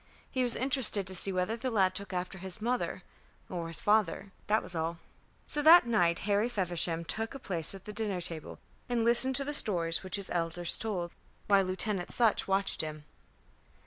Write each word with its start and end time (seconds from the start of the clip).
He 0.31 0.41
was 0.41 0.55
interested 0.55 1.05
to 1.05 1.13
see 1.13 1.31
whether 1.31 1.55
the 1.55 1.69
lad 1.69 1.93
took 1.93 2.11
after 2.11 2.39
his 2.39 2.59
mother 2.59 3.03
or 3.49 3.67
his 3.67 3.81
father 3.81 4.31
that 4.47 4.63
was 4.63 4.73
all. 4.73 4.97
So 5.45 5.61
that 5.61 5.85
night 5.85 6.17
Harry 6.25 6.49
Feversham 6.49 7.05
took 7.05 7.35
a 7.35 7.37
place 7.37 7.75
at 7.75 7.85
the 7.85 7.93
dinner 7.93 8.19
table 8.19 8.57
and 8.89 9.05
listened 9.05 9.35
to 9.35 9.45
the 9.45 9.53
stories 9.53 10.01
which 10.01 10.15
his 10.15 10.31
elders 10.31 10.75
told, 10.75 11.11
while 11.45 11.63
Lieutenant 11.65 12.11
Sutch 12.11 12.47
watched 12.47 12.81
him. 12.81 13.05